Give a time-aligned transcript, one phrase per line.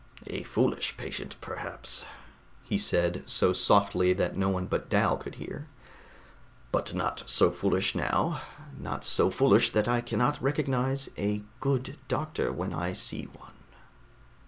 [0.25, 2.05] "A foolish patient, perhaps,"
[2.63, 5.67] he said, so softly that no one but Dal could hear,
[6.71, 8.41] "but not so foolish now,
[8.79, 13.53] not so foolish that I cannot recognize a good doctor when I see one."